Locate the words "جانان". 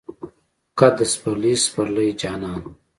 2.21-2.61